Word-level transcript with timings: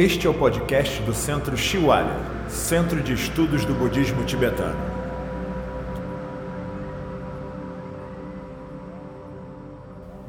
Este 0.00 0.28
é 0.28 0.30
o 0.30 0.38
podcast 0.38 1.02
do 1.02 1.12
Centro 1.12 1.56
Shiwalya, 1.56 2.48
Centro 2.48 3.02
de 3.02 3.14
Estudos 3.14 3.64
do 3.64 3.74
Budismo 3.74 4.24
Tibetano. 4.24 4.78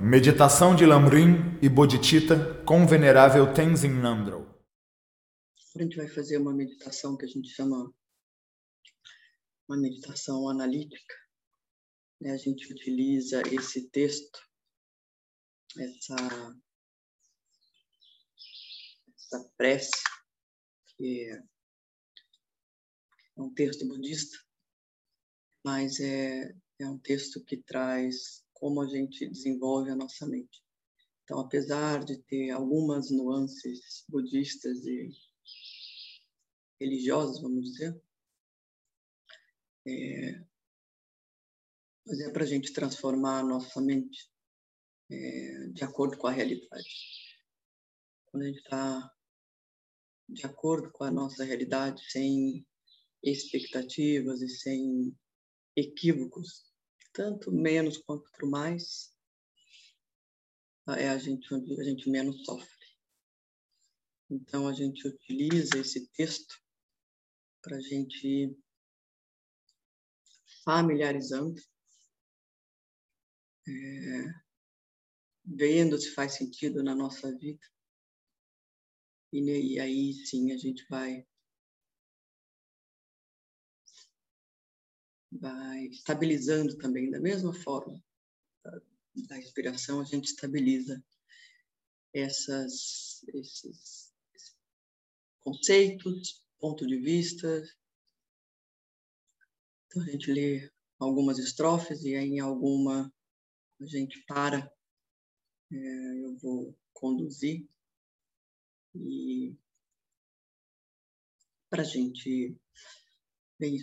Meditação 0.02 0.76
de 0.76 0.88
Lamrim 0.88 1.60
e 1.62 1.70
Bodhicitta 1.70 2.64
com 2.66 2.84
o 2.84 2.88
Venerável 2.88 3.54
Tenzin 3.54 3.90
Namdrol. 3.90 4.44
A 5.76 5.84
gente 5.84 5.98
vai 5.98 6.08
fazer 6.08 6.40
uma 6.40 6.52
meditação 6.52 7.16
que 7.16 7.26
a 7.26 7.30
gente 7.30 7.50
chama 7.50 7.94
uma 9.68 9.80
meditação 9.80 10.50
analítica. 10.50 11.14
Né? 12.20 12.32
A 12.32 12.38
gente 12.38 12.74
utiliza 12.74 13.44
esse 13.54 13.88
texto, 13.92 14.40
essa 15.78 16.16
essa 19.32 19.48
prece, 19.56 19.92
que 20.98 21.30
é 21.30 21.42
um 23.42 23.54
texto 23.54 23.88
budista, 23.88 24.38
mas 25.64 26.00
é, 26.00 26.56
é 26.80 26.88
um 26.88 26.98
texto 26.98 27.44
que 27.46 27.58
traz 27.58 28.44
como 28.54 28.82
a 28.82 28.88
gente 28.88 29.30
desenvolve 29.30 29.92
a 29.92 29.96
nossa 29.96 30.26
mente. 30.26 30.64
Então, 31.24 31.40
apesar 31.40 32.04
de 32.04 32.18
ter 32.24 32.50
algumas 32.50 33.12
nuances 33.12 34.04
budistas 34.10 34.84
e 34.86 35.10
religiosas, 36.82 37.40
vamos 37.40 37.64
dizer, 37.72 38.02
é, 39.88 40.44
mas 42.06 42.20
é 42.20 42.32
para 42.32 42.44
a 42.44 42.48
gente 42.48 42.74
transformar 42.74 43.40
a 43.40 43.44
nossa 43.44 43.80
mente 43.80 44.28
é, 45.12 45.68
de 45.68 45.84
acordo 45.84 46.18
com 46.18 46.28
a 46.28 46.32
realidade. 46.32 47.38
Quando 48.26 48.44
a 48.44 48.48
gente 48.48 48.60
está 48.60 49.12
de 50.30 50.46
acordo 50.46 50.92
com 50.92 51.04
a 51.04 51.12
nossa 51.12 51.44
realidade, 51.44 52.04
sem 52.12 52.66
expectativas 53.24 54.42
e 54.42 54.50
sem 54.50 55.18
equívocos, 55.76 56.72
tanto 57.12 57.52
menos 57.52 57.98
quanto 57.98 58.46
mais, 58.46 59.14
é 60.98 61.10
a 61.10 61.18
gente 61.18 61.54
onde 61.54 61.80
a 61.80 61.84
gente 61.84 62.10
menos 62.10 62.44
sofre. 62.46 62.88
Então 64.30 64.68
a 64.68 64.74
gente 64.74 65.08
utiliza 65.08 65.78
esse 65.78 66.08
texto 66.10 66.56
para 67.62 67.78
a 67.78 67.82
gente 67.82 68.26
ir 68.28 68.58
familiarizando, 70.64 71.60
é, 73.68 74.34
vendo 75.44 75.98
se 76.00 76.12
faz 76.12 76.36
sentido 76.36 76.84
na 76.84 76.96
nossa 76.96 77.36
vida 77.38 77.66
e, 79.32 79.80
aí 79.80 80.14
sim 80.26 80.52
a 80.52 80.58
gente 80.58 80.86
vai 80.90 81.26
vai 85.32 85.86
estabilizando 85.88 86.78
também 86.78 87.10
da 87.12 87.20
mesma 87.20 87.54
forma 87.54 88.04
da, 88.64 88.82
da 89.28 89.36
respiração 89.36 90.02
a 90.02 90.04
gente 90.04 90.26
estabiliza 90.26 91.04
essas 92.14 93.24
esses 93.34 94.14
conceitos 95.42 96.44
ponto 96.60 96.86
de 96.86 96.98
vista. 96.98 97.64
Então 99.88 100.04
a 100.04 100.06
gente 100.06 100.32
lê 100.32 100.72
algumas 101.00 101.40
estrofes 101.40 102.04
e 102.04 102.16
aí 102.16 102.30
em 102.30 102.40
alguma 102.40 103.12
a 103.82 103.86
gente 103.86 104.22
para. 104.26 104.72
É, 105.72 106.26
eu 106.26 106.36
vou 106.38 106.76
conduzir 106.94 107.68
e 109.00 109.58
para 111.70 111.82
a 111.82 111.86
gente 111.86 112.56
bem, 113.60 113.78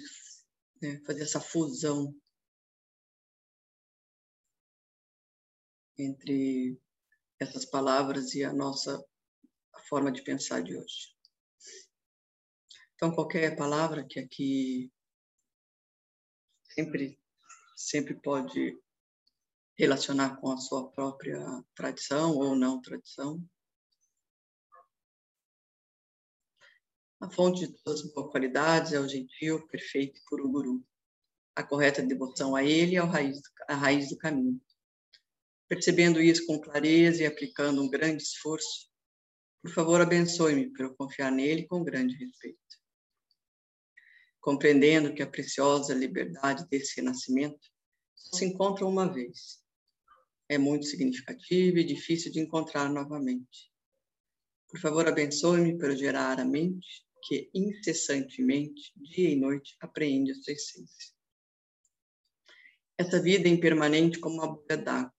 né, 0.82 1.00
fazer 1.06 1.22
essa 1.22 1.40
fusão 1.40 2.14
entre 5.98 6.78
essas 7.38 7.64
palavras 7.64 8.34
e 8.34 8.42
a 8.42 8.52
nossa 8.52 9.02
forma 9.88 10.10
de 10.10 10.22
pensar 10.22 10.62
de 10.62 10.76
hoje. 10.76 11.14
Então, 12.94 13.14
qualquer 13.14 13.56
palavra 13.56 14.06
que 14.08 14.18
aqui 14.18 14.92
sempre, 16.70 17.20
sempre 17.76 18.14
pode 18.20 18.78
relacionar 19.78 20.40
com 20.40 20.50
a 20.50 20.56
sua 20.56 20.90
própria 20.90 21.38
tradição 21.74 22.36
ou 22.36 22.56
não 22.56 22.80
tradição, 22.80 23.38
A 27.18 27.30
fonte 27.30 27.66
de 27.66 27.72
todas 27.82 28.02
as 28.02 28.12
boas 28.12 28.30
qualidades 28.30 28.92
é 28.92 29.00
o 29.00 29.08
gentil, 29.08 29.66
perfeito 29.68 30.18
e 30.18 30.24
puro 30.28 30.50
guru. 30.50 30.86
A 31.54 31.62
correta 31.62 32.02
devoção 32.02 32.54
a 32.54 32.62
ele 32.62 32.96
é 32.96 32.98
a 32.98 33.04
raiz, 33.04 33.40
a 33.66 33.74
raiz 33.74 34.10
do 34.10 34.18
caminho. 34.18 34.60
Percebendo 35.66 36.20
isso 36.20 36.44
com 36.46 36.60
clareza 36.60 37.22
e 37.22 37.26
aplicando 37.26 37.82
um 37.82 37.88
grande 37.88 38.22
esforço, 38.22 38.90
por 39.62 39.72
favor, 39.72 40.00
abençoe-me 40.00 40.70
para 40.70 40.84
eu 40.84 40.94
confiar 40.94 41.32
nele 41.32 41.66
com 41.66 41.82
grande 41.82 42.14
respeito. 42.16 42.58
Compreendendo 44.38 45.14
que 45.14 45.22
a 45.22 45.26
preciosa 45.26 45.94
liberdade 45.94 46.68
desse 46.68 47.00
renascimento 47.00 47.66
só 48.14 48.36
se 48.36 48.44
encontra 48.44 48.84
uma 48.84 49.10
vez. 49.10 49.64
É 50.48 50.58
muito 50.58 50.84
significativa 50.84 51.80
e 51.80 51.84
difícil 51.84 52.30
de 52.30 52.40
encontrar 52.40 52.90
novamente. 52.90 53.72
Por 54.68 54.78
favor, 54.78 55.08
abençoe-me 55.08 55.78
para 55.78 55.88
eu 55.88 55.96
gerar 55.96 56.38
a 56.38 56.44
mente 56.44 57.05
que 57.26 57.50
incessantemente, 57.52 58.92
dia 58.94 59.30
e 59.30 59.34
noite, 59.34 59.76
apreende 59.80 60.30
a 60.30 60.34
sua 60.36 60.52
essência. 60.52 61.12
Essa 62.96 63.20
vida 63.20 63.48
é 63.48 63.52
impermanente 63.52 64.20
como 64.20 64.36
uma 64.36 64.54
bolha 64.54 64.76
d'água. 64.76 65.12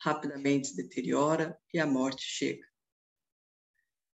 Rapidamente 0.00 0.68
se 0.68 0.76
deteriora 0.76 1.56
e 1.72 1.78
a 1.78 1.86
morte 1.86 2.22
chega. 2.22 2.66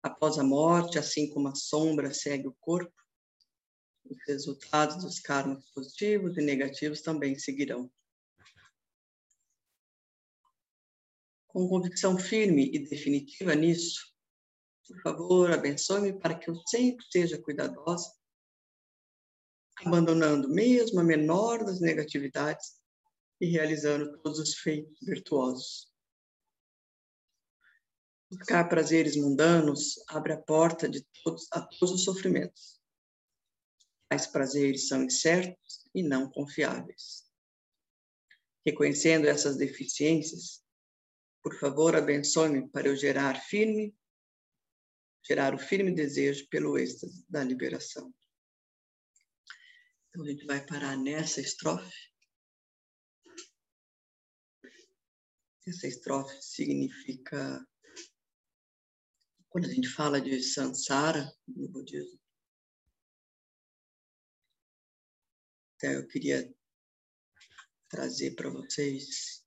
Após 0.03 0.38
a 0.38 0.43
morte, 0.43 0.98
assim 0.98 1.28
como 1.28 1.48
a 1.48 1.54
sombra 1.54 2.15
segue 2.15 2.48
o 2.48 2.56
corpo, 2.59 2.94
os 4.04 4.16
resultados 4.27 5.04
dos 5.04 5.21
karmas 5.21 5.71
positivos 5.71 6.38
e 6.38 6.41
negativos 6.41 7.03
também 7.03 7.38
seguirão. 7.38 7.93
Com 11.48 11.69
convicção 11.69 12.19
firme 12.19 12.71
e 12.72 12.78
definitiva 12.78 13.54
nisso, 13.54 14.18
por 14.88 15.03
favor, 15.03 15.53
abençoe-me 15.53 16.19
para 16.19 16.34
que 16.37 16.49
eu 16.49 16.56
sempre 16.66 17.04
seja 17.10 17.41
cuidadosa, 17.41 18.10
abandonando 19.84 20.49
mesmo 20.49 20.99
a 20.99 21.04
menor 21.04 21.62
das 21.62 21.78
negatividades 21.78 22.81
e 23.38 23.47
realizando 23.47 24.19
todos 24.22 24.38
os 24.38 24.54
feitos 24.54 24.98
virtuosos. 25.03 25.93
Buscar 28.31 28.69
prazeres 28.69 29.15
mundanos 29.15 30.03
abre 30.09 30.32
a 30.32 30.41
porta 30.41 30.88
de 30.88 31.06
todos, 31.22 31.47
a 31.53 31.60
todos 31.60 31.94
os 31.94 32.04
sofrimentos. 32.04 32.81
Tais 34.09 34.27
prazeres 34.27 34.88
são 34.88 35.04
incertos 35.04 35.87
e 35.94 36.03
não 36.03 36.31
confiáveis. 36.31 37.28
Reconhecendo 38.66 39.27
essas 39.27 39.56
deficiências, 39.56 40.62
por 41.43 41.59
favor, 41.59 41.94
abençoe-me 41.94 42.69
para 42.71 42.88
eu 42.88 42.97
gerar 42.97 43.41
firme 43.41 43.94
gerar 45.28 45.55
o 45.55 45.59
firme 45.59 45.94
desejo 45.94 46.49
pelo 46.49 46.78
êxtase 46.78 47.22
da 47.28 47.44
liberação. 47.44 48.12
Então 50.09 50.25
a 50.25 50.28
gente 50.28 50.47
vai 50.47 50.65
parar 50.65 50.97
nessa 50.97 51.41
estrofe. 51.43 51.94
Essa 55.66 55.87
estrofe 55.87 56.34
significa, 56.41 57.63
quando 59.51 59.66
a 59.66 59.72
gente 59.72 59.89
fala 59.89 60.19
de 60.19 60.42
samsara 60.42 61.30
no 61.47 61.69
budismo, 61.69 62.19
então 65.77 65.91
eu 65.92 66.09
queria 66.09 66.51
trazer 67.91 68.34
para 68.34 68.48
vocês 68.48 69.38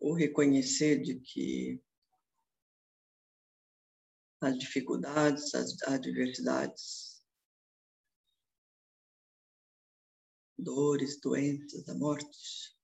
o 0.00 0.14
reconhecer 0.14 1.02
de 1.02 1.18
que 1.20 1.82
as 4.40 4.58
dificuldades, 4.58 5.54
as 5.54 5.82
adversidades, 5.82 7.22
dores, 10.58 11.20
doenças, 11.20 11.88
a 11.88 11.94
morte, 11.94 12.76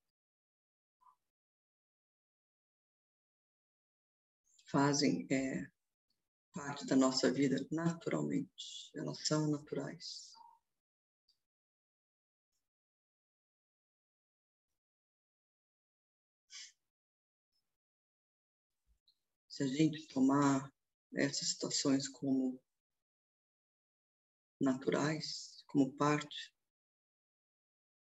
fazem 4.67 5.27
é, 5.31 5.67
parte 6.55 6.87
da 6.87 6.97
nossa 6.97 7.31
vida 7.31 7.67
naturalmente, 7.71 8.91
elas 8.95 9.27
são 9.27 9.51
naturais. 9.51 10.32
A 19.63 19.67
gente 19.67 20.09
tomar 20.09 20.73
essas 21.15 21.49
situações 21.49 22.09
como 22.09 22.61
naturais, 24.61 25.63
como 25.67 25.93
parte 25.95 26.55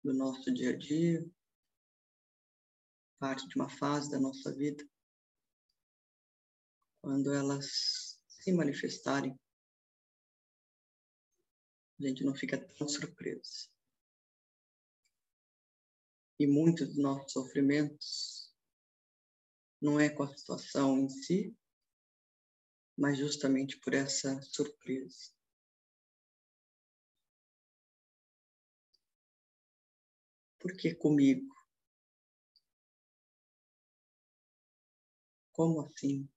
do 0.04 0.14
nosso 0.14 0.52
dia 0.54 0.72
a 0.72 0.78
dia, 0.78 1.24
parte 3.20 3.48
de 3.48 3.56
uma 3.56 3.70
fase 3.70 4.10
da 4.10 4.20
nossa 4.20 4.52
vida, 4.56 4.84
quando 7.02 7.34
elas 7.34 8.20
se 8.28 8.52
manifestarem, 8.52 9.40
a 12.00 12.08
gente 12.08 12.24
não 12.24 12.34
fica 12.34 12.58
tão 12.78 12.88
surpreso. 12.88 13.70
E 16.40 16.48
muitos 16.48 16.88
dos 16.88 16.98
nossos 16.98 17.32
sofrimentos 17.32 18.41
não 19.82 20.00
é 20.00 20.10
com 20.10 20.24
a 20.24 20.38
situação 20.38 20.98
em 21.00 21.10
si, 21.10 21.58
mas 22.96 23.18
justamente 23.18 23.80
por 23.80 23.94
essa 23.94 24.40
surpresa. 24.44 25.32
Por 30.60 30.78
que 30.78 30.94
comigo? 30.94 31.56
Como 35.52 35.82
assim? 35.82 36.30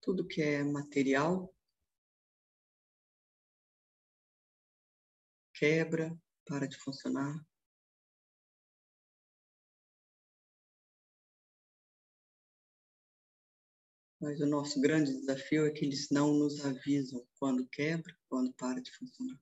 Tudo 0.00 0.24
que 0.24 0.40
é 0.40 0.62
material 0.62 1.55
quebra, 5.56 6.16
para 6.44 6.66
de 6.68 6.76
funcionar. 6.78 7.44
Mas 14.20 14.40
o 14.40 14.46
nosso 14.46 14.80
grande 14.80 15.12
desafio 15.12 15.66
é 15.66 15.70
que 15.70 15.84
eles 15.84 16.08
não 16.10 16.32
nos 16.32 16.64
avisam 16.64 17.26
quando 17.38 17.68
quebra, 17.68 18.16
quando 18.28 18.52
para 18.54 18.80
de 18.80 18.90
funcionar. 18.92 19.38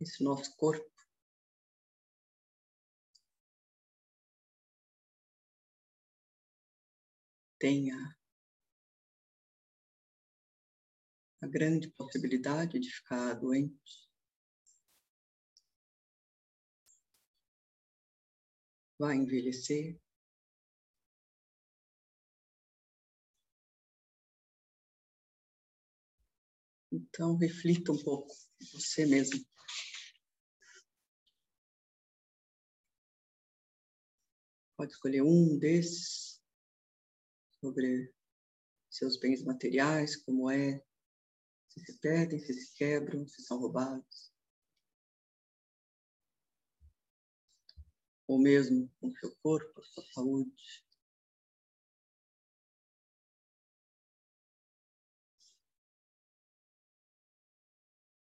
Esse 0.00 0.22
nosso 0.24 0.56
corpo 0.56 0.91
tem 7.62 7.92
a, 7.92 8.16
a 11.42 11.46
grande 11.46 11.88
possibilidade 11.92 12.80
de 12.80 12.90
ficar 12.90 13.34
doente. 13.34 14.02
vai 18.98 19.16
envelhecer. 19.16 20.00
Então, 26.92 27.36
reflita 27.36 27.90
um 27.90 28.02
pouco 28.02 28.32
você 28.72 29.06
mesmo. 29.06 29.44
Pode 34.76 34.92
escolher 34.92 35.22
um 35.22 35.58
desses 35.58 36.31
sobre 37.62 38.12
seus 38.90 39.16
bens 39.18 39.44
materiais, 39.44 40.16
como 40.16 40.50
é, 40.50 40.82
se 41.68 41.80
se 41.84 41.98
perdem, 42.00 42.40
se 42.40 42.52
se 42.52 42.74
quebram, 42.76 43.26
se 43.28 43.40
são 43.42 43.58
roubados. 43.58 44.32
ou 48.32 48.38
mesmo 48.38 48.90
com 48.98 49.10
seu 49.12 49.34
corpo, 49.42 49.82
sua 49.82 50.04
saúde. 50.14 50.82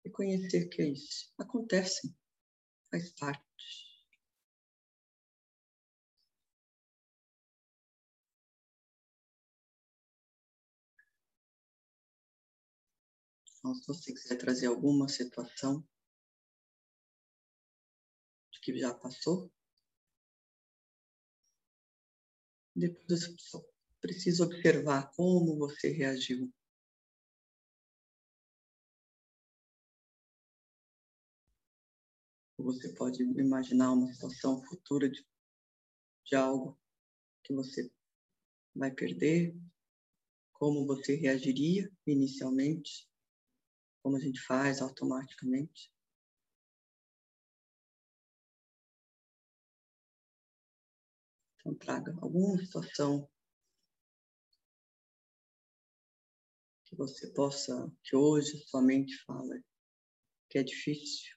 E 0.04 0.10
conhecer 0.10 0.68
que 0.68 0.82
é 0.82 0.90
isso. 0.90 1.32
Acontece, 1.38 2.14
faz 2.92 3.10
parte. 3.12 3.85
Então, 13.66 13.74
se 13.74 13.88
você 13.88 14.14
quiser 14.14 14.38
trazer 14.38 14.68
alguma 14.68 15.08
situação 15.08 15.84
que 18.62 18.78
já 18.78 18.94
passou, 18.94 19.52
Depois 22.76 23.08
você 23.08 23.36
só 23.40 23.66
precisa 24.02 24.44
observar 24.44 25.10
como 25.16 25.58
você 25.58 25.90
reagiu. 25.90 26.54
Você 32.60 32.94
pode 32.94 33.24
imaginar 33.24 33.94
uma 33.94 34.14
situação 34.14 34.62
futura 34.66 35.10
de, 35.10 35.26
de 36.26 36.36
algo 36.36 36.78
que 37.44 37.54
você 37.54 37.92
vai 38.76 38.92
perder, 38.92 39.56
como 40.54 40.86
você 40.86 41.16
reagiria 41.16 41.92
inicialmente, 42.06 43.10
como 44.06 44.18
a 44.18 44.20
gente 44.20 44.40
faz 44.40 44.84
automaticamente. 44.84 45.92
Então, 51.56 51.74
traga 51.74 52.16
alguma 52.22 52.56
situação 52.60 53.28
que 56.86 56.96
você 56.96 57.34
possa, 57.34 57.92
que 58.04 58.16
hoje 58.16 58.64
sua 58.68 58.84
mente 58.84 59.18
fala 59.24 59.60
que 60.52 60.60
é 60.60 60.64
difícil, 60.64 61.36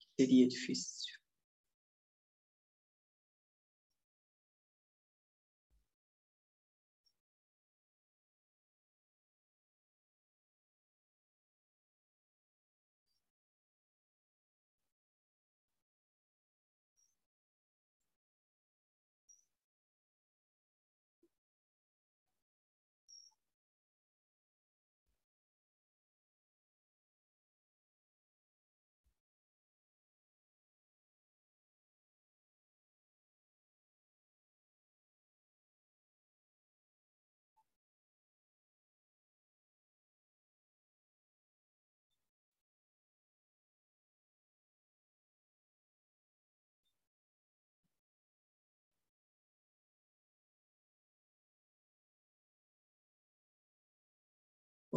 que 0.00 0.08
seria 0.20 0.48
difícil. 0.48 1.17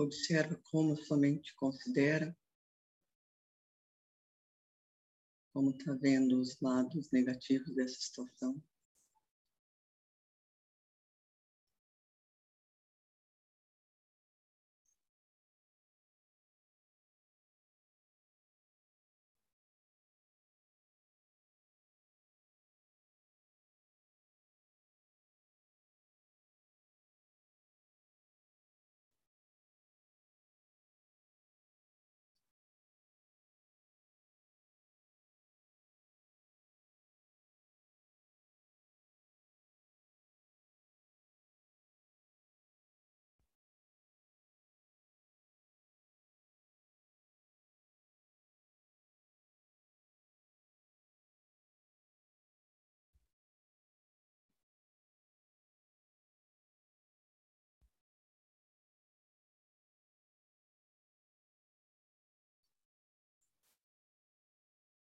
Observa 0.02 0.60
como 0.72 0.98
sua 0.98 1.16
mente 1.16 1.54
considera, 1.54 2.36
como 5.54 5.70
está 5.70 5.94
vendo 5.94 6.40
os 6.40 6.60
lados 6.60 7.12
negativos 7.12 7.76
dessa 7.76 8.00
situação. 8.00 8.62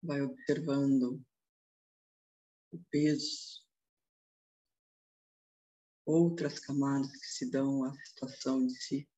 Vai 0.02 0.22
observando 0.22 1.22
o 2.72 2.80
peso, 2.92 3.66
outras 6.06 6.60
camadas 6.60 7.12
que 7.12 7.28
se 7.28 7.50
dão 7.50 7.84
à 7.84 7.94
situação 8.06 8.64
em 8.64 8.70
si, 8.70 9.10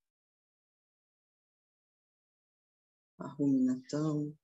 a 3.18 3.28
ruminação, 3.28 4.36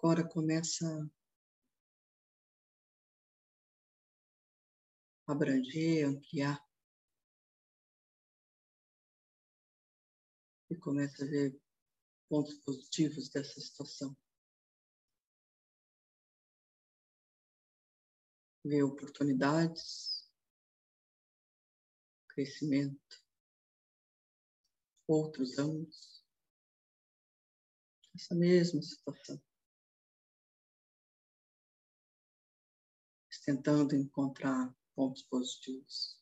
Agora 0.00 0.26
começa 0.28 0.86
a 5.26 5.32
abranger, 5.32 6.06
ampliar. 6.06 6.64
E 10.70 10.76
começa 10.76 11.24
a 11.24 11.26
ver 11.26 11.60
pontos 12.28 12.54
positivos 12.60 13.28
dessa 13.28 13.60
situação. 13.60 14.16
Ver 18.64 18.84
oportunidades, 18.84 20.30
crescimento, 22.28 23.20
outros 25.08 25.58
ângulos. 25.58 26.24
Essa 28.14 28.34
mesma 28.36 28.80
situação. 28.80 29.47
Tentando 33.48 33.96
encontrar 33.96 34.70
pontos 34.94 35.22
positivos. 35.22 36.17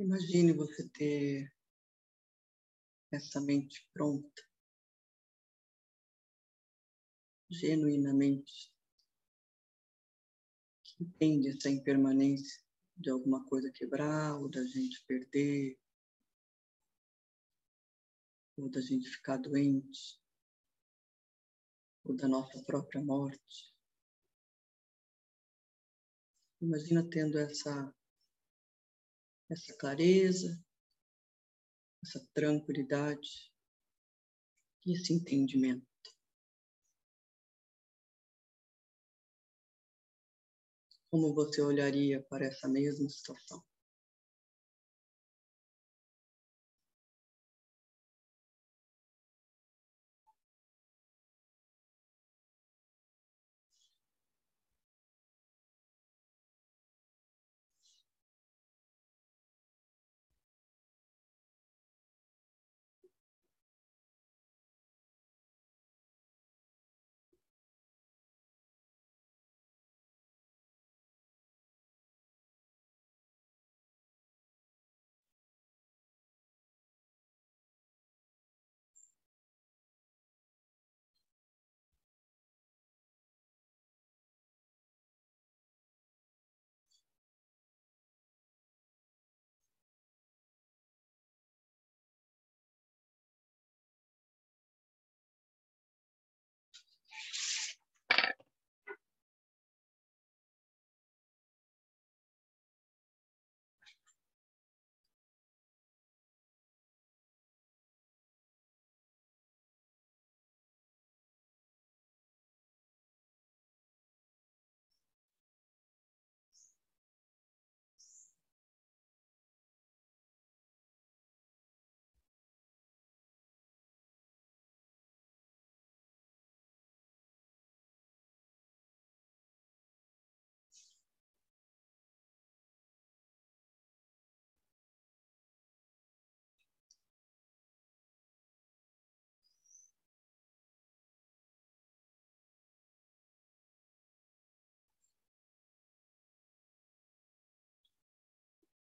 Imagine 0.00 0.52
você 0.52 0.88
ter 0.90 1.52
essa 3.10 3.40
mente 3.40 3.84
pronta, 3.92 4.48
genuinamente, 7.50 8.72
que 10.84 11.02
entende 11.02 11.48
essa 11.48 11.68
impermanência 11.68 12.62
de 12.96 13.10
alguma 13.10 13.44
coisa 13.46 13.72
quebrar, 13.72 14.36
ou 14.36 14.48
da 14.48 14.64
gente 14.64 15.04
perder, 15.04 15.76
ou 18.56 18.70
da 18.70 18.80
gente 18.80 19.08
ficar 19.08 19.38
doente, 19.38 20.22
ou 22.04 22.14
da 22.14 22.28
nossa 22.28 22.62
própria 22.62 23.02
morte. 23.02 23.74
Imagina 26.60 27.08
tendo 27.10 27.36
essa 27.36 27.92
essa 29.50 29.76
clareza, 29.76 30.62
essa 32.02 32.24
tranquilidade 32.34 33.52
e 34.86 34.92
esse 34.92 35.12
entendimento. 35.12 35.86
Como 41.10 41.34
você 41.34 41.62
olharia 41.62 42.22
para 42.22 42.46
essa 42.46 42.68
mesma 42.68 43.08
situação? 43.08 43.67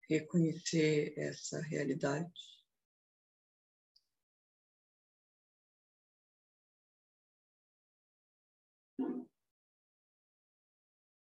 Reconhecer 0.10 1.14
essa 1.18 1.62
realidade. 1.62 2.32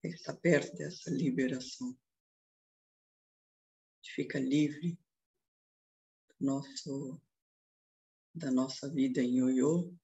Está 0.02 0.34
perto 0.34 0.76
dessa 0.76 1.10
liberação. 1.10 1.88
A 1.88 1.94
gente 4.00 4.14
fica 4.14 4.38
livre 4.38 4.98
do 6.28 6.46
nosso, 6.46 7.20
da 8.34 8.50
nossa 8.50 8.88
vida 8.92 9.20
em 9.20 9.38
ioiô, 9.38 9.94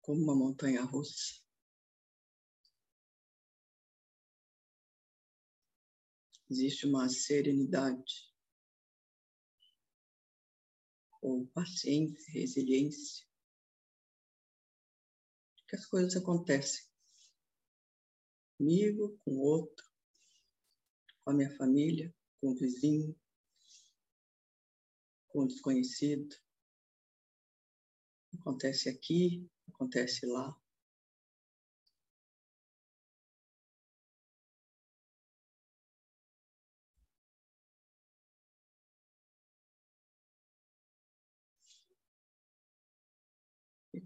como 0.00 0.22
uma 0.22 0.34
montanha 0.34 0.82
russa. 0.82 1.41
Existe 6.52 6.86
uma 6.86 7.08
serenidade 7.08 8.30
ou 11.22 11.46
paciência, 11.46 12.30
resiliência, 12.30 13.26
que 15.66 15.76
as 15.76 15.86
coisas 15.86 16.14
acontecem 16.14 16.84
comigo, 18.58 19.18
com 19.24 19.32
o 19.32 19.40
outro, 19.40 19.86
com 21.24 21.30
a 21.30 21.34
minha 21.34 21.56
família, 21.56 22.14
com 22.38 22.50
o 22.50 22.54
vizinho, 22.54 23.18
com 25.28 25.44
o 25.44 25.48
desconhecido. 25.48 26.36
Acontece 28.38 28.90
aqui, 28.90 29.48
acontece 29.68 30.26
lá. 30.26 30.61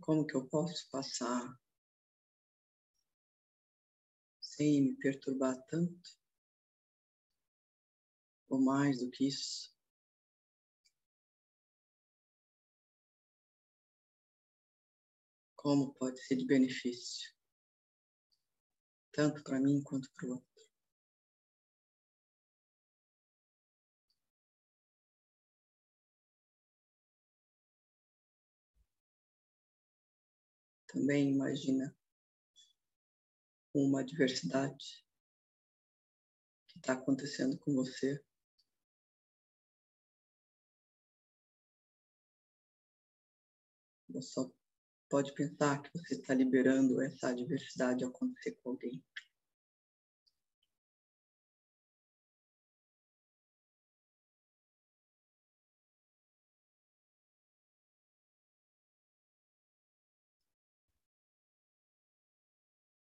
Como 0.06 0.25
que 0.25 0.36
eu 0.36 0.46
posso 0.46 0.88
passar 0.88 1.58
sem 4.40 4.84
me 4.84 4.96
perturbar 4.98 5.60
tanto? 5.66 6.16
Ou 8.48 8.60
mais 8.60 9.00
do 9.00 9.10
que 9.10 9.26
isso? 9.26 9.75
Como 15.56 15.92
pode 15.94 16.25
ser 16.25 16.36
de 16.36 16.46
benefício, 16.46 17.34
tanto 19.12 19.42
para 19.42 19.58
mim 19.58 19.82
quanto 19.82 20.08
para 20.14 20.28
o 20.28 20.30
outro? 20.34 20.55
Também 30.97 31.30
imagina 31.30 31.95
uma 33.75 34.00
adversidade 34.00 35.04
que 36.69 36.78
está 36.78 36.95
acontecendo 36.95 37.59
com 37.59 37.75
você. 37.75 38.19
Você 44.09 44.23
só 44.23 44.50
pode 45.11 45.35
pensar 45.35 45.82
que 45.82 45.91
você 45.93 46.15
está 46.15 46.32
liberando 46.32 47.02
essa 47.02 47.28
adversidade 47.28 48.02
acontecer 48.02 48.52
com 48.63 48.71
alguém. 48.71 49.04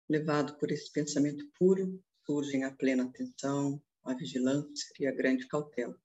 Levado 0.08 0.56
por 0.58 0.70
esse 0.70 0.90
pensamento 0.92 1.44
puro, 1.58 2.02
surgem 2.24 2.64
a 2.64 2.74
plena 2.74 3.04
atenção, 3.04 3.82
a 4.04 4.14
vigilância 4.14 4.86
e 5.00 5.06
a 5.06 5.12
grande 5.12 5.46
cautela. 5.48 5.96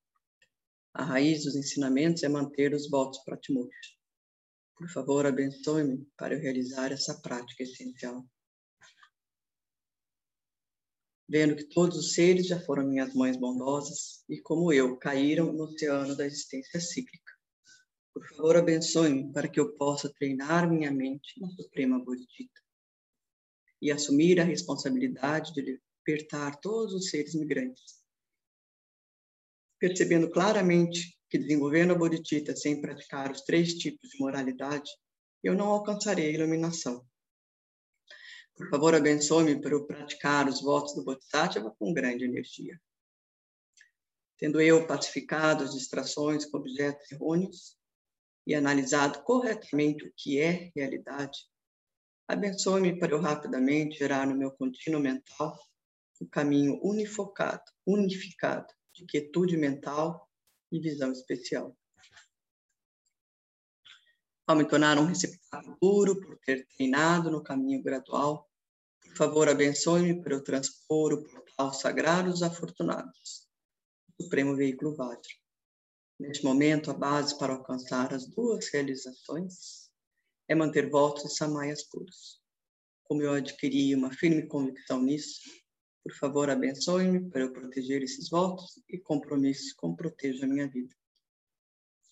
A 0.93 1.03
raiz 1.03 1.45
dos 1.45 1.55
ensinamentos 1.55 2.23
é 2.23 2.29
manter 2.29 2.73
os 2.73 2.89
votos 2.89 3.19
Timóteo. 3.41 3.71
Por 4.75 4.89
favor, 4.89 5.25
abençoe-me 5.25 6.05
para 6.17 6.33
eu 6.33 6.39
realizar 6.39 6.91
essa 6.91 7.19
prática 7.21 7.63
essencial. 7.63 8.25
Vendo 11.29 11.55
que 11.55 11.69
todos 11.69 11.97
os 11.97 12.13
seres 12.13 12.47
já 12.47 12.59
foram 12.59 12.89
minhas 12.89 13.13
mães 13.13 13.37
bondosas 13.37 14.25
e, 14.27 14.41
como 14.41 14.73
eu, 14.73 14.97
caíram 14.97 15.53
no 15.53 15.63
oceano 15.63 16.15
da 16.17 16.25
existência 16.25 16.79
cíclica. 16.81 17.31
Por 18.13 18.27
favor, 18.27 18.57
abençoe-me 18.57 19.31
para 19.31 19.47
que 19.47 19.59
eu 19.59 19.73
possa 19.77 20.11
treinar 20.13 20.69
minha 20.69 20.91
mente 20.91 21.39
na 21.39 21.49
Suprema 21.51 22.03
Bodhicitta 22.03 22.61
e 23.82 23.91
assumir 23.91 24.39
a 24.39 24.44
responsabilidade 24.44 25.54
de 25.54 25.82
libertar 26.08 26.60
todos 26.60 26.94
os 26.94 27.10
seres 27.10 27.34
migrantes. 27.34 28.02
Percebendo 29.80 30.30
claramente 30.30 31.17
que 31.30 31.38
desenvolvendo 31.38 31.94
a 31.94 31.98
bodhicitta 31.98 32.56
sem 32.56 32.80
praticar 32.82 33.32
os 33.32 33.41
três 33.41 33.74
tipos 33.74 34.10
de 34.10 34.20
moralidade, 34.20 34.91
eu 35.44 35.56
não 35.56 35.67
alcançarei 35.67 36.28
a 36.28 36.34
iluminação. 36.34 37.04
Por 38.56 38.70
favor, 38.70 38.94
abençoe-me 38.94 39.60
para 39.60 39.72
eu 39.72 39.88
praticar 39.88 40.48
os 40.48 40.62
votos 40.62 40.94
do 40.94 41.04
Bodhisattva 41.04 41.74
com 41.80 41.94
grande 41.94 42.26
energia. 42.26 42.80
Tendo 44.38 44.62
eu 44.62 44.86
pacificado 44.86 45.63
as 45.63 45.74
distrações 45.74 46.46
com 46.46 46.58
objetos 46.58 47.12
errôneos 47.12 47.78
e 48.46 48.54
analisado 48.54 49.24
corretamente 49.24 50.06
o 50.06 50.13
que 50.15 50.39
é 50.39 50.72
realidade, 50.76 51.39
Abençoe-me 52.32 52.98
para 52.98 53.12
eu 53.12 53.20
rapidamente 53.20 53.98
gerar 53.98 54.26
no 54.26 54.34
meu 54.34 54.52
contínuo 54.52 55.02
mental 55.02 55.60
o 56.22 56.26
caminho 56.26 56.80
unifocado, 56.82 57.62
unificado 57.86 58.74
de 58.96 59.06
quietude 59.06 59.58
mental 59.58 60.30
e 60.72 60.80
visão 60.80 61.12
especial. 61.12 61.78
Ao 64.48 64.56
me 64.56 64.63
tornar 64.63 64.98
um 64.98 65.08
receptáculo 65.08 65.78
puro 65.78 66.22
por 66.22 66.39
ter 66.39 66.65
treinado 66.67 67.30
no 67.30 67.44
caminho 67.44 67.84
gradual, 67.84 68.50
por 69.02 69.17
favor, 69.17 69.50
abençoe-me 69.50 70.24
para 70.24 70.34
eu 70.34 70.41
transpor 70.41 71.12
o 71.12 71.24
portal 71.30 71.74
sagrado 71.74 72.32
dos 72.32 72.41
afortunados, 72.41 73.46
o 74.17 74.24
Supremo 74.24 74.56
Veículo 74.56 74.96
Vajra. 74.96 75.36
Neste 76.17 76.46
momento, 76.46 76.91
a 76.91 76.94
base 76.94 77.38
para 77.38 77.52
alcançar 77.52 78.13
as 78.13 78.26
duas 78.26 78.70
realizações 78.70 79.81
é 80.51 80.55
manter 80.55 80.89
votos 80.89 81.23
e 81.23 81.33
samaias 81.33 81.81
puros. 81.83 82.41
Como 83.05 83.21
eu 83.21 83.31
adquiri 83.31 83.95
uma 83.95 84.11
firme 84.11 84.45
convicção 84.47 85.01
nisso, 85.01 85.39
por 86.03 86.13
favor, 86.15 86.49
abençoe-me 86.49 87.29
para 87.29 87.43
eu 87.43 87.53
proteger 87.53 88.03
esses 88.03 88.29
votos 88.29 88.77
e 88.89 88.97
compromissos 88.97 89.71
como 89.71 89.95
protejo 89.95 90.43
a 90.43 90.47
minha 90.47 90.67
vida. 90.67 90.93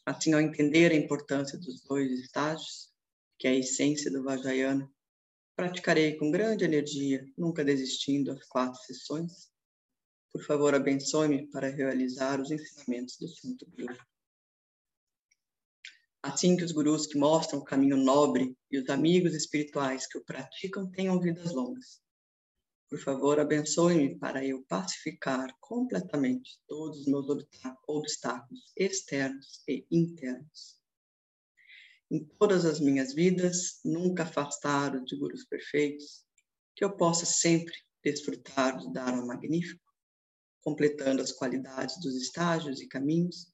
Assim, 0.06 0.32
ao 0.32 0.40
entender 0.40 0.90
a 0.94 0.96
importância 0.96 1.60
dos 1.60 1.82
dois 1.82 2.10
estágios, 2.18 2.90
que 3.38 3.46
é 3.46 3.52
a 3.52 3.56
essência 3.56 4.10
do 4.10 4.24
Vajrayana, 4.24 4.90
praticarei 5.54 6.16
com 6.16 6.32
grande 6.32 6.64
energia, 6.64 7.26
nunca 7.38 7.62
desistindo 7.66 8.34
das 8.34 8.48
quatro 8.48 8.80
sessões. 8.84 9.52
Por 10.32 10.46
favor, 10.46 10.74
abençoe-me 10.74 11.46
para 11.50 11.68
realizar 11.68 12.40
os 12.40 12.52
ensinamentos 12.52 13.18
do 13.20 13.28
Santo 13.28 13.70
Guru. 13.70 13.98
Assim 16.22 16.58
que 16.58 16.66
os 16.66 16.74
gurus 16.74 17.08
que 17.08 17.18
mostram 17.18 17.60
o 17.60 17.64
caminho 17.64 17.96
nobre 17.96 18.54
e 18.70 18.78
os 18.78 18.90
amigos 18.90 19.34
espirituais 19.34 20.06
que 20.06 20.18
o 20.18 20.24
praticam 20.26 20.92
tenham 20.92 21.18
vidas 21.18 21.54
longas. 21.54 22.02
Por 22.90 23.00
favor, 23.00 23.40
abençoe-me 23.40 24.20
para 24.20 24.46
eu 24.46 24.62
pacificar 24.64 25.56
completamente 25.62 26.60
todos 26.68 27.00
os 27.00 27.08
meus 27.08 27.26
obstáculos 27.88 28.74
externos 28.76 29.64
e 29.66 29.88
internos. 29.90 30.78
Em 32.12 32.26
todas 32.38 32.66
as 32.66 32.82
minhas 32.82 33.14
vidas, 33.14 33.80
nunca 33.86 34.24
afastado 34.24 35.06
de 35.06 35.16
gurus 35.16 35.46
perfeitos, 35.46 36.26
que 36.76 36.84
eu 36.84 36.98
possa 36.98 37.26
sempre 37.26 37.74
desfrutar 38.04 38.78
do 38.78 38.92
Dharma 38.92 39.26
magnífico, 39.26 39.86
completando 40.60 41.22
as 41.22 41.32
qualidades 41.32 41.98
dos 42.02 42.16
estágios 42.16 42.82
e 42.82 42.90
caminhos 42.90 43.54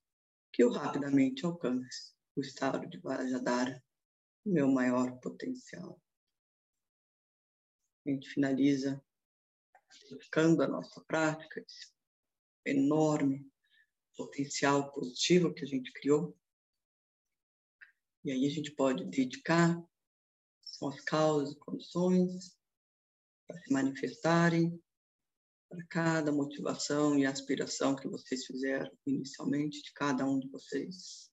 que 0.51 0.63
eu 0.63 0.71
rapidamente 0.71 1.45
alcance 1.45 2.14
o 2.35 2.41
estado 2.41 2.87
de 2.87 2.99
Vajradhara, 2.99 3.83
o 4.45 4.49
meu 4.49 4.67
maior 4.67 5.19
potencial. 5.19 6.01
A 8.05 8.09
gente 8.09 8.29
finaliza 8.29 9.03
ficando 10.21 10.61
a 10.61 10.67
nossa 10.67 11.03
prática, 11.05 11.59
esse 11.61 11.91
enorme 12.65 13.49
potencial 14.15 14.91
positivo 14.91 15.53
que 15.53 15.63
a 15.63 15.67
gente 15.67 15.91
criou. 15.93 16.37
E 18.23 18.31
aí 18.31 18.45
a 18.45 18.49
gente 18.49 18.71
pode 18.71 19.05
dedicar 19.05 19.81
são 20.77 20.89
as 20.89 21.01
causas 21.01 21.55
condições 21.55 22.57
para 23.47 23.57
se 23.61 23.71
manifestarem 23.71 24.81
para 25.69 25.85
cada 25.87 26.31
motivação 26.31 27.17
e 27.17 27.25
aspiração 27.25 27.95
que 27.95 28.07
vocês 28.07 28.45
fizeram 28.45 28.91
inicialmente, 29.05 29.81
de 29.81 29.93
cada 29.93 30.25
um 30.25 30.39
de 30.39 30.49
vocês. 30.49 31.31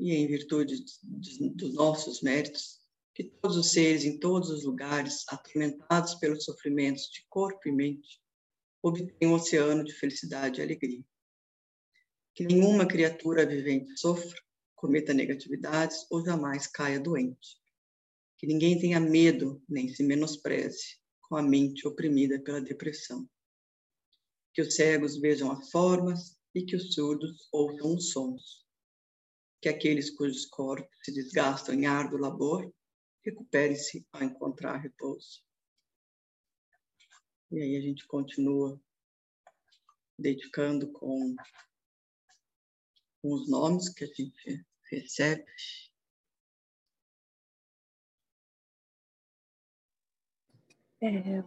E 0.00 0.14
em 0.14 0.26
virtude 0.26 0.82
dos 1.02 1.74
nossos 1.74 2.22
méritos, 2.22 2.80
que 3.14 3.24
todos 3.24 3.58
os 3.58 3.72
seres 3.72 4.02
em 4.02 4.18
todos 4.18 4.48
os 4.48 4.64
lugares, 4.64 5.26
atormentados 5.28 6.14
pelos 6.14 6.42
sofrimentos 6.42 7.10
de 7.10 7.26
corpo 7.28 7.68
e 7.68 7.70
mente, 7.70 8.18
obtenham 8.82 9.32
um 9.32 9.34
oceano 9.34 9.84
de 9.84 9.92
felicidade 9.92 10.58
e 10.58 10.64
alegria. 10.64 11.04
Que 12.34 12.46
nenhuma 12.46 12.86
criatura 12.86 13.44
vivente 13.44 13.94
sofra, 14.00 14.40
cometa 14.74 15.12
negatividades 15.12 16.06
ou 16.10 16.24
jamais 16.24 16.66
caia 16.66 16.98
doente. 16.98 17.60
Que 18.38 18.46
ninguém 18.46 18.80
tenha 18.80 18.98
medo 18.98 19.62
nem 19.68 19.86
se 19.90 20.02
menospreze 20.02 20.98
com 21.28 21.36
a 21.36 21.42
mente 21.42 21.86
oprimida 21.86 22.40
pela 22.40 22.62
depressão. 22.62 23.28
Que 24.54 24.62
os 24.62 24.74
cegos 24.74 25.20
vejam 25.20 25.52
as 25.52 25.70
formas 25.70 26.38
e 26.54 26.64
que 26.64 26.74
os 26.74 26.94
surdos 26.94 27.50
ouçam 27.52 27.94
os 27.94 28.10
sons. 28.12 28.69
Que 29.60 29.68
aqueles 29.68 30.10
cujos 30.10 30.46
corpos 30.46 30.88
se 31.02 31.12
desgastam 31.12 31.74
em 31.74 31.86
árduo 31.86 32.18
labor 32.18 32.72
recupere-se 33.24 34.06
ao 34.12 34.22
encontrar 34.22 34.78
repouso. 34.78 35.42
E 37.50 37.60
aí 37.60 37.76
a 37.76 37.80
gente 37.80 38.06
continua 38.06 38.80
dedicando 40.18 40.90
com, 40.92 41.34
com 43.20 43.34
os 43.34 43.50
nomes 43.50 43.88
que 43.92 44.04
a 44.04 44.06
gente 44.06 44.64
recebe. 44.90 45.44
É, 51.02 51.42